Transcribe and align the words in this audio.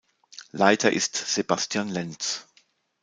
Leiter 0.51 0.91
ist 0.91 1.15
Sebastian 1.15 1.87
Lentz. 1.89 2.47